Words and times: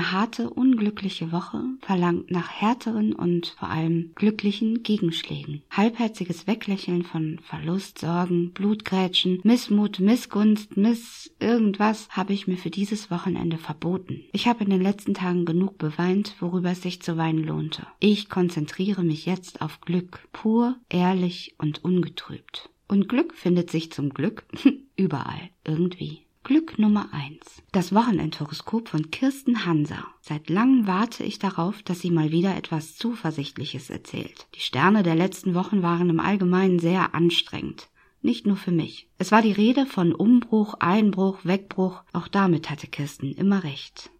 harte, 0.00 0.50
unglückliche 0.50 1.32
Woche 1.32 1.62
verlangt 1.80 2.30
nach 2.30 2.48
härteren 2.50 3.12
und 3.12 3.54
vor 3.58 3.70
allem 3.70 4.12
glücklichen 4.14 4.82
Gegenschlägen. 4.82 5.62
Halbherziges 5.70 6.46
Weglächeln 6.46 7.02
von 7.04 7.38
Verlust, 7.42 7.98
Sorgen, 7.98 8.52
Blutgrätschen, 8.52 9.40
Missmut, 9.44 10.00
Missgunst, 10.00 10.76
Miss 10.76 11.30
irgendwas 11.40 12.08
habe 12.10 12.32
ich 12.32 12.46
mir 12.46 12.56
für 12.56 12.70
dieses 12.70 13.10
Wochenende 13.10 13.58
verboten. 13.58 14.24
Ich 14.32 14.46
habe 14.46 14.64
in 14.64 14.70
den 14.70 14.82
letzten 14.82 15.14
Tagen 15.14 15.44
genug 15.44 15.78
beweint, 15.78 16.34
worüber 16.40 16.70
es 16.70 16.82
sich 16.82 17.02
zu 17.02 17.16
weinen 17.16 17.44
lohnte. 17.44 17.86
Ich 18.00 18.28
konzentriere 18.28 19.02
mich 19.02 19.26
jetzt 19.26 19.60
auf 19.60 19.80
Glück, 19.80 20.28
pur, 20.32 20.76
ehrlich 20.88 21.54
und 21.58 21.84
ungetrübt. 21.84 22.70
Und 22.88 23.08
Glück 23.08 23.34
findet 23.34 23.70
sich 23.70 23.92
zum 23.92 24.10
Glück 24.10 24.44
überall, 24.96 25.50
irgendwie. 25.64 26.22
Glück 26.44 26.78
Nummer 26.78 27.08
eins. 27.12 27.62
Das 27.72 27.94
Wochenendhoroskop 27.94 28.88
von 28.88 29.10
Kirsten 29.10 29.66
Hanser. 29.66 30.04
Seit 30.22 30.48
langem 30.48 30.86
warte 30.86 31.22
ich 31.22 31.38
darauf, 31.38 31.82
dass 31.82 32.00
sie 32.00 32.10
mal 32.10 32.30
wieder 32.30 32.56
etwas 32.56 32.96
Zuversichtliches 32.96 33.90
erzählt. 33.90 34.46
Die 34.54 34.60
Sterne 34.60 35.02
der 35.02 35.14
letzten 35.14 35.54
Wochen 35.54 35.82
waren 35.82 36.08
im 36.08 36.20
Allgemeinen 36.20 36.78
sehr 36.78 37.14
anstrengend. 37.14 37.88
Nicht 38.22 38.46
nur 38.46 38.56
für 38.56 38.70
mich. 38.70 39.08
Es 39.18 39.30
war 39.30 39.42
die 39.42 39.52
Rede 39.52 39.84
von 39.84 40.14
Umbruch, 40.14 40.74
Einbruch, 40.80 41.40
Wegbruch. 41.44 42.02
Auch 42.12 42.28
damit 42.28 42.70
hatte 42.70 42.86
Kirsten 42.86 43.32
immer 43.32 43.62
recht. 43.62 44.10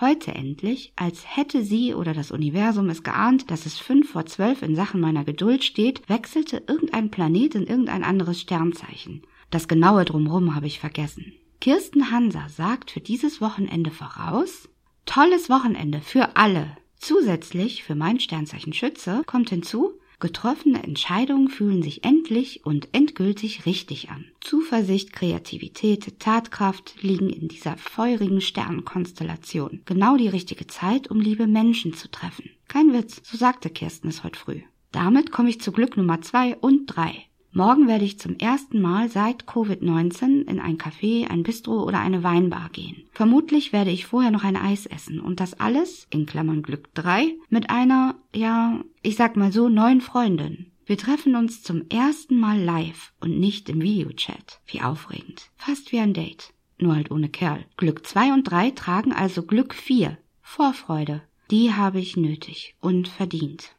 Heute 0.00 0.34
endlich, 0.34 0.92
als 0.96 1.36
hätte 1.36 1.64
sie 1.64 1.92
oder 1.92 2.14
das 2.14 2.30
Universum 2.30 2.88
es 2.88 3.02
geahnt, 3.02 3.50
dass 3.50 3.66
es 3.66 3.78
fünf 3.78 4.12
vor 4.12 4.24
zwölf 4.26 4.62
in 4.62 4.74
Sachen 4.74 5.00
meiner 5.00 5.24
Geduld 5.24 5.64
steht, 5.64 6.08
wechselte 6.08 6.62
irgendein 6.66 7.10
Planet 7.10 7.56
in 7.56 7.66
irgendein 7.66 8.04
anderes 8.04 8.40
Sternzeichen. 8.40 9.22
Das 9.50 9.66
genaue 9.66 10.04
Drumrum 10.04 10.54
habe 10.54 10.66
ich 10.66 10.78
vergessen. 10.78 11.34
Kirsten 11.60 12.12
Hanser 12.12 12.46
sagt 12.48 12.92
für 12.92 13.00
dieses 13.00 13.40
Wochenende 13.40 13.90
voraus, 13.90 14.68
tolles 15.06 15.50
Wochenende 15.50 16.00
für 16.00 16.36
alle. 16.36 16.76
Zusätzlich 16.96 17.82
für 17.82 17.96
mein 17.96 18.20
Sternzeichen 18.20 18.72
Schütze 18.72 19.22
kommt 19.26 19.50
hinzu, 19.50 19.98
getroffene 20.20 20.82
Entscheidungen 20.84 21.48
fühlen 21.48 21.82
sich 21.82 22.04
endlich 22.04 22.64
und 22.64 22.88
endgültig 22.92 23.66
richtig 23.66 24.08
an. 24.10 24.24
Zuversicht, 24.40 25.12
Kreativität, 25.12 26.20
Tatkraft 26.20 27.02
liegen 27.02 27.28
in 27.28 27.48
dieser 27.48 27.76
feurigen 27.76 28.40
Sternenkonstellation. 28.40 29.82
Genau 29.84 30.16
die 30.16 30.28
richtige 30.28 30.68
Zeit, 30.68 31.10
um 31.10 31.20
liebe 31.20 31.48
Menschen 31.48 31.92
zu 31.92 32.08
treffen. 32.08 32.50
Kein 32.68 32.92
Witz, 32.92 33.20
so 33.24 33.36
sagte 33.36 33.68
Kirsten 33.68 34.08
es 34.08 34.22
heute 34.22 34.38
früh. 34.38 34.62
Damit 34.92 35.32
komme 35.32 35.50
ich 35.50 35.60
zu 35.60 35.72
Glück 35.72 35.96
Nummer 35.96 36.20
zwei 36.22 36.56
und 36.56 36.86
drei. 36.86 37.27
Morgen 37.52 37.88
werde 37.88 38.04
ich 38.04 38.18
zum 38.18 38.36
ersten 38.36 38.80
Mal 38.80 39.08
seit 39.08 39.44
Covid-19 39.44 40.46
in 40.46 40.60
ein 40.60 40.76
Café, 40.76 41.28
ein 41.28 41.42
Bistro 41.42 41.82
oder 41.82 41.98
eine 41.98 42.22
Weinbar 42.22 42.68
gehen. 42.70 43.04
Vermutlich 43.12 43.72
werde 43.72 43.90
ich 43.90 44.06
vorher 44.06 44.30
noch 44.30 44.44
ein 44.44 44.56
Eis 44.56 44.86
essen 44.86 45.18
und 45.18 45.40
das 45.40 45.58
alles, 45.58 46.06
in 46.10 46.26
Klammern 46.26 46.62
Glück 46.62 46.92
3, 46.94 47.34
mit 47.48 47.70
einer, 47.70 48.16
ja, 48.34 48.80
ich 49.02 49.16
sag 49.16 49.36
mal 49.36 49.50
so, 49.50 49.68
neuen 49.68 50.02
Freundin. 50.02 50.72
Wir 50.84 50.98
treffen 50.98 51.36
uns 51.36 51.62
zum 51.62 51.88
ersten 51.88 52.38
Mal 52.38 52.60
live 52.60 53.12
und 53.20 53.38
nicht 53.38 53.68
im 53.68 53.82
Videochat. 53.82 54.60
Wie 54.66 54.80
aufregend. 54.80 55.50
Fast 55.56 55.92
wie 55.92 55.98
ein 55.98 56.14
Date. 56.14 56.52
Nur 56.78 56.94
halt 56.94 57.10
ohne 57.10 57.28
Kerl. 57.28 57.64
Glück 57.76 58.06
2 58.06 58.32
und 58.32 58.44
3 58.44 58.70
tragen 58.70 59.12
also 59.12 59.42
Glück 59.42 59.74
4. 59.74 60.16
Vorfreude. 60.40 61.22
Die 61.50 61.74
habe 61.74 61.98
ich 61.98 62.16
nötig 62.16 62.74
und 62.80 63.08
verdient. 63.08 63.74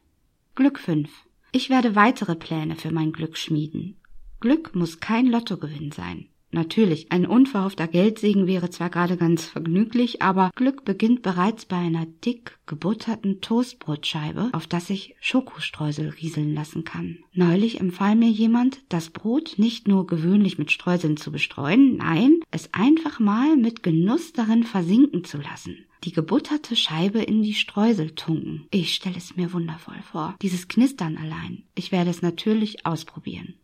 Glück 0.54 0.78
5. 0.78 1.08
Ich 1.52 1.68
werde 1.68 1.94
weitere 1.94 2.36
Pläne 2.36 2.76
für 2.76 2.90
mein 2.90 3.12
Glück 3.12 3.36
schmieden. 3.36 3.96
Glück 4.40 4.74
muss 4.74 5.00
kein 5.00 5.26
Lottogewinn 5.26 5.92
sein. 5.92 6.29
Natürlich, 6.52 7.12
ein 7.12 7.26
unverhoffter 7.26 7.86
Geldsegen 7.86 8.46
wäre 8.46 8.70
zwar 8.70 8.90
gerade 8.90 9.16
ganz 9.16 9.44
vergnüglich, 9.44 10.20
aber 10.20 10.50
Glück 10.56 10.84
beginnt 10.84 11.22
bereits 11.22 11.64
bei 11.64 11.76
einer 11.76 12.06
dick 12.06 12.58
gebutterten 12.66 13.40
Toastbrotscheibe, 13.40 14.50
auf 14.52 14.66
das 14.66 14.90
ich 14.90 15.14
Schokostreusel 15.20 16.08
rieseln 16.08 16.52
lassen 16.54 16.82
kann. 16.82 17.18
Neulich 17.32 17.80
empfahl 17.80 18.16
mir 18.16 18.30
jemand, 18.30 18.80
das 18.88 19.10
Brot 19.10 19.54
nicht 19.58 19.86
nur 19.86 20.06
gewöhnlich 20.06 20.58
mit 20.58 20.72
Streuseln 20.72 21.16
zu 21.16 21.30
bestreuen, 21.30 21.96
nein, 21.96 22.40
es 22.50 22.74
einfach 22.74 23.20
mal 23.20 23.56
mit 23.56 23.84
Genuss 23.84 24.32
darin 24.32 24.64
versinken 24.64 25.24
zu 25.24 25.38
lassen 25.38 25.76
die 26.04 26.12
gebutterte 26.12 26.76
Scheibe 26.76 27.20
in 27.20 27.42
die 27.42 27.52
Streusel 27.52 28.12
tunken. 28.12 28.66
Ich 28.70 28.94
stelle 28.94 29.18
es 29.18 29.36
mir 29.36 29.52
wundervoll 29.52 30.00
vor. 30.10 30.34
Dieses 30.40 30.66
Knistern 30.66 31.16
allein. 31.18 31.64
Ich 31.74 31.92
werde 31.92 32.10
es 32.10 32.22
natürlich 32.22 32.86
ausprobieren. 32.86 33.54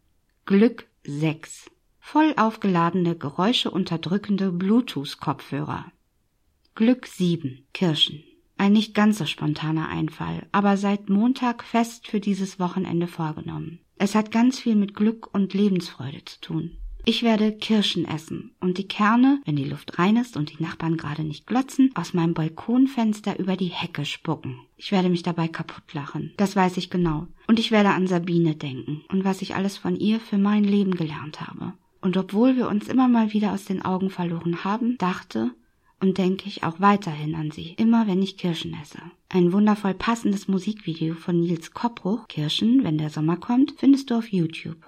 Glück 0.44 0.86
6. 1.04 1.70
Voll 2.08 2.34
aufgeladene, 2.36 3.16
geräuscheunterdrückende 3.16 4.52
Bluetooth-Kopfhörer. 4.52 5.86
Glück 6.76 7.08
7. 7.08 7.66
Kirschen. 7.74 8.22
Ein 8.56 8.74
nicht 8.74 8.94
ganz 8.94 9.18
so 9.18 9.26
spontaner 9.26 9.88
Einfall, 9.88 10.46
aber 10.52 10.76
seit 10.76 11.08
Montag 11.10 11.64
fest 11.64 12.06
für 12.06 12.20
dieses 12.20 12.60
Wochenende 12.60 13.08
vorgenommen. 13.08 13.80
Es 13.96 14.14
hat 14.14 14.30
ganz 14.30 14.60
viel 14.60 14.76
mit 14.76 14.94
Glück 14.94 15.34
und 15.34 15.52
Lebensfreude 15.52 16.24
zu 16.24 16.40
tun. 16.40 16.76
Ich 17.04 17.24
werde 17.24 17.50
Kirschen 17.50 18.04
essen 18.04 18.54
und 18.60 18.78
die 18.78 18.86
Kerne, 18.86 19.40
wenn 19.44 19.56
die 19.56 19.64
Luft 19.64 19.98
rein 19.98 20.16
ist 20.16 20.36
und 20.36 20.56
die 20.56 20.62
Nachbarn 20.62 20.96
gerade 20.96 21.24
nicht 21.24 21.48
glotzen, 21.48 21.90
aus 21.96 22.14
meinem 22.14 22.34
Balkonfenster 22.34 23.36
über 23.40 23.56
die 23.56 23.66
Hecke 23.66 24.04
spucken. 24.04 24.60
Ich 24.76 24.92
werde 24.92 25.08
mich 25.08 25.24
dabei 25.24 25.48
kaputt 25.48 25.92
lachen. 25.92 26.34
Das 26.36 26.54
weiß 26.54 26.76
ich 26.76 26.88
genau. 26.88 27.26
Und 27.48 27.58
ich 27.58 27.72
werde 27.72 27.90
an 27.90 28.06
Sabine 28.06 28.54
denken 28.54 29.02
und 29.08 29.24
was 29.24 29.42
ich 29.42 29.56
alles 29.56 29.76
von 29.76 29.96
ihr 29.96 30.20
für 30.20 30.38
mein 30.38 30.62
Leben 30.62 30.92
gelernt 30.92 31.40
habe. 31.40 31.72
Und 32.06 32.16
obwohl 32.16 32.54
wir 32.54 32.68
uns 32.68 32.86
immer 32.86 33.08
mal 33.08 33.32
wieder 33.32 33.52
aus 33.52 33.64
den 33.64 33.84
Augen 33.84 34.10
verloren 34.10 34.62
haben, 34.62 34.96
dachte 34.96 35.50
und 35.98 36.18
denke 36.18 36.46
ich 36.46 36.62
auch 36.62 36.78
weiterhin 36.78 37.34
an 37.34 37.50
sie, 37.50 37.74
immer 37.78 38.06
wenn 38.06 38.22
ich 38.22 38.38
Kirschen 38.38 38.76
esse. 38.80 39.00
Ein 39.28 39.52
wundervoll 39.52 39.92
passendes 39.92 40.46
Musikvideo 40.46 41.16
von 41.16 41.40
Nils 41.40 41.72
Koppruch, 41.72 42.28
Kirschen, 42.28 42.84
wenn 42.84 42.96
der 42.96 43.10
Sommer 43.10 43.38
kommt, 43.38 43.74
findest 43.78 44.08
du 44.08 44.18
auf 44.18 44.28
YouTube. 44.28 44.86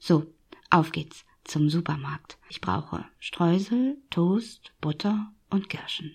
So, 0.00 0.26
auf 0.68 0.90
geht's 0.90 1.24
zum 1.44 1.70
Supermarkt. 1.70 2.38
Ich 2.48 2.60
brauche 2.60 3.04
Streusel, 3.20 3.96
Toast, 4.10 4.72
Butter 4.80 5.32
und 5.48 5.68
Kirschen. 5.68 6.10